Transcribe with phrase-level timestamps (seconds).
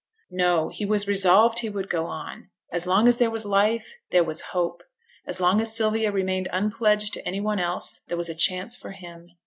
[0.31, 4.23] No; he was resolved he would go on; as long as there was life there
[4.23, 4.81] was hope;
[5.27, 8.93] as long as Sylvia remained unpledged to any one else, there was a chance for
[8.93, 9.27] him.